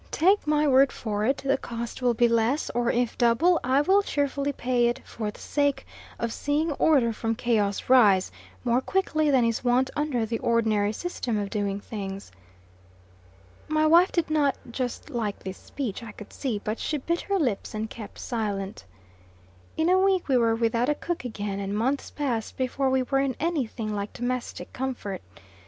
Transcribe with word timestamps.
Take 0.09 0.47
my 0.47 0.67
word 0.67 0.91
for 0.91 1.25
it, 1.25 1.37
the 1.45 1.59
cost 1.59 2.01
will 2.01 2.15
be 2.15 2.27
less; 2.27 2.71
or, 2.71 2.89
if 2.89 3.15
double, 3.19 3.59
I 3.63 3.81
will 3.81 4.01
cheerfully 4.01 4.51
pay 4.51 4.87
it 4.87 4.99
for 5.07 5.29
the 5.29 5.39
sake 5.39 5.85
of 6.17 6.33
seeing 6.33 6.71
'order 6.71 7.13
from 7.13 7.35
chaos 7.35 7.87
rise' 7.87 8.31
more 8.63 8.81
quickly 8.81 9.29
than 9.29 9.45
is 9.45 9.63
wont 9.63 9.91
under 9.95 10.25
the 10.25 10.39
ordinary 10.39 10.91
system 10.91 11.37
of 11.37 11.51
doing 11.51 11.79
things." 11.79 12.31
My 13.67 13.85
wife 13.85 14.11
did 14.11 14.31
not 14.31 14.57
just 14.71 15.11
like 15.11 15.43
this 15.43 15.59
speech, 15.59 16.01
I 16.01 16.13
could 16.13 16.33
see, 16.33 16.57
but 16.57 16.79
she 16.79 16.97
bit 16.97 17.21
her 17.21 17.37
lips 17.37 17.75
and 17.75 17.87
kept 17.87 18.17
silent. 18.17 18.85
In 19.77 19.87
a 19.87 19.99
week 19.99 20.27
we 20.27 20.35
were 20.35 20.55
without 20.55 20.89
a 20.89 20.95
cook 20.95 21.25
again; 21.25 21.59
and 21.59 21.77
months 21.77 22.09
passed 22.09 22.57
before 22.57 22.89
we 22.89 23.03
were 23.03 23.19
in 23.19 23.35
any 23.39 23.67
thing 23.67 23.93
like 23.93 24.13
domestic 24.13 24.73
comfort. 24.73 25.21